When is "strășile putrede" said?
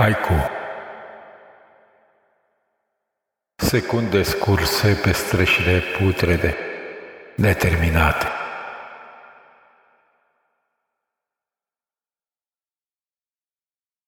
5.12-6.56